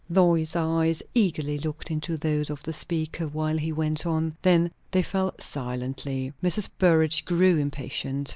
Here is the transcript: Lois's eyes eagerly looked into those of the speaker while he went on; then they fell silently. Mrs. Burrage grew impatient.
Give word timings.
Lois's 0.09 0.55
eyes 0.55 1.03
eagerly 1.13 1.59
looked 1.59 1.91
into 1.91 2.17
those 2.17 2.49
of 2.49 2.63
the 2.63 2.73
speaker 2.73 3.27
while 3.27 3.55
he 3.59 3.71
went 3.71 4.03
on; 4.03 4.35
then 4.41 4.71
they 4.89 5.03
fell 5.03 5.31
silently. 5.37 6.33
Mrs. 6.41 6.67
Burrage 6.79 7.23
grew 7.23 7.57
impatient. 7.59 8.29